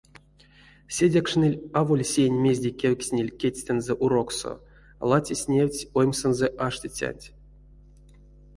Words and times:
Седякшныль 0.95 1.61
аволь 1.79 2.05
сень, 2.11 2.41
мезде 2.45 2.69
кевкстнильть 2.79 3.37
кедьстэнзэ 3.41 3.93
уроксо— 4.03 4.51
лацесь-невтсь 5.09 5.87
оймсэнзэ 5.97 6.47
аштицянть. 6.65 7.25